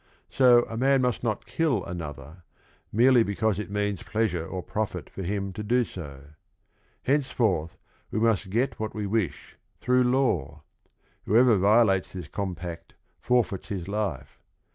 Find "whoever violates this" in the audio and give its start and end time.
11.25-12.27